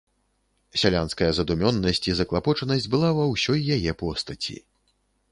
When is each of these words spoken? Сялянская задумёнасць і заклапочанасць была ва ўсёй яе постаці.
Сялянская 0.83 1.27
задумёнасць 1.39 2.01
і 2.09 2.15
заклапочанасць 2.19 2.87
была 2.95 3.11
ва 3.19 3.27
ўсёй 3.33 3.59
яе 3.77 3.93
постаці. 4.01 4.57